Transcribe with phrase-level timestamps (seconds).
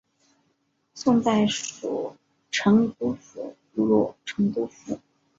[0.95, 2.15] 宋代属
[2.49, 4.97] 成都府路成都府。